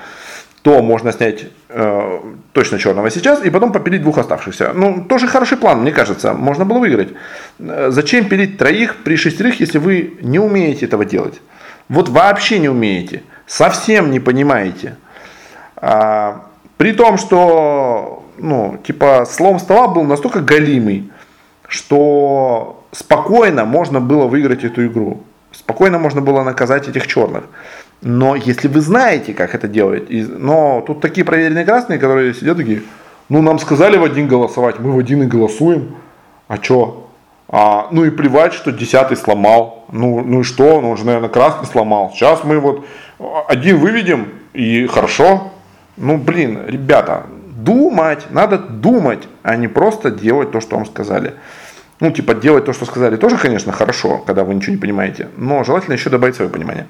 [0.62, 2.20] то можно снять э,
[2.52, 4.72] точно черного сейчас и потом попилить двух оставшихся.
[4.74, 7.10] Ну, тоже хороший план, мне кажется, можно было выиграть.
[7.60, 11.40] Э, зачем пилить троих при шестерых, если вы не умеете этого делать?
[11.88, 14.96] Вот вообще не умеете, совсем не понимаете.
[15.76, 16.47] А,
[16.78, 21.10] при том, что, ну, типа, слом стола был настолько галимый,
[21.66, 25.20] что спокойно можно было выиграть эту игру.
[25.52, 27.44] Спокойно можно было наказать этих черных.
[28.00, 32.56] Но если вы знаете, как это делать, и, но тут такие проверенные красные, которые сидят
[32.56, 32.82] такие,
[33.28, 35.96] ну нам сказали в один голосовать, мы в один и голосуем,
[36.46, 37.08] а чё?
[37.48, 41.28] А, ну и плевать, что десятый сломал, ну, ну и что, ну он же, наверное,
[41.28, 42.12] красный сломал.
[42.14, 42.86] Сейчас мы вот
[43.48, 45.50] один выведем, и хорошо,
[45.98, 47.26] ну, блин, ребята,
[47.56, 51.34] думать, надо думать, а не просто делать то, что вам сказали.
[52.00, 55.64] Ну, типа, делать то, что сказали, тоже, конечно, хорошо, когда вы ничего не понимаете, но
[55.64, 56.86] желательно еще добавить свое понимание.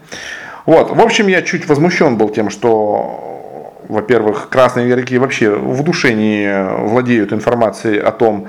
[0.67, 6.13] Вот, в общем, я чуть возмущен был тем, что, во-первых, красные игроки вообще в душе
[6.13, 8.49] не владеют информацией о том,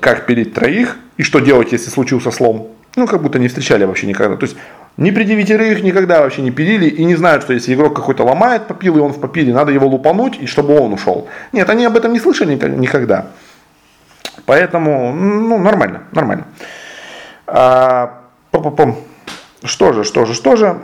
[0.00, 2.68] как пилить троих и что делать, если случился слом.
[2.96, 4.36] Ну, как будто не встречали вообще никогда.
[4.36, 4.56] То есть,
[4.96, 8.66] ни при девятерых никогда вообще не пилили и не знают, что если игрок какой-то ломает
[8.66, 11.28] попил, и он в попиле, надо его лупануть, и чтобы он ушел.
[11.52, 13.26] Нет, они об этом не слышали никогда.
[14.46, 16.44] Поэтому, ну, нормально, нормально.
[17.46, 18.20] А,
[19.64, 20.76] что же, что же, что же.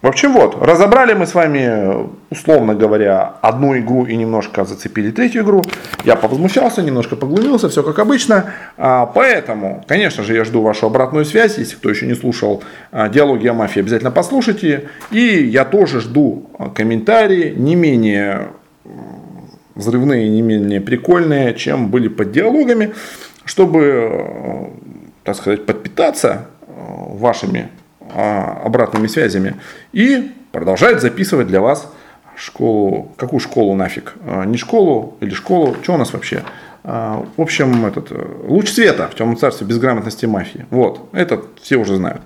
[0.00, 5.42] В общем, вот, разобрали мы с вами, условно говоря, одну игру и немножко зацепили третью
[5.42, 5.64] игру.
[6.04, 8.52] Я повозмущался, немножко поглумился, все как обычно.
[8.76, 11.58] А, поэтому, конечно же, я жду вашу обратную связь.
[11.58, 14.88] Если кто еще не слушал а, диалоги о мафии, обязательно послушайте.
[15.10, 18.50] И я тоже жду а, комментарии, не менее
[19.74, 22.94] взрывные, не менее прикольные, чем были под диалогами,
[23.44, 24.70] чтобы,
[25.24, 27.70] так сказать, подпитаться вашими
[28.14, 29.56] обратными связями
[29.92, 31.90] и продолжает записывать для вас
[32.36, 33.12] школу.
[33.16, 34.14] Какую школу нафиг?
[34.24, 35.76] А, не школу или школу?
[35.82, 36.42] Что у нас вообще?
[36.84, 40.66] А, в общем, этот э, луч света в темном царстве безграмотности мафии.
[40.70, 42.22] Вот, это все уже знают.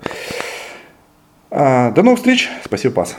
[1.49, 2.49] До новых встреч.
[2.65, 3.15] Спасибо, Пас.